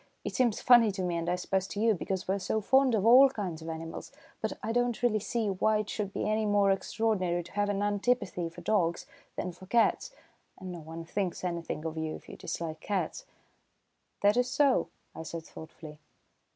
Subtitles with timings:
[0.23, 3.05] It seems funny to me, and I suppose to you, because we're so fond of
[3.05, 6.71] all kinds of animals; but I don't really see why it should be any more
[6.71, 10.09] extraordinary to have an antipathy for dogs than for cats,
[10.57, 13.27] and no one thinks anything of it if you dislike cats."
[14.21, 15.99] "That is so," I said thoughtfully.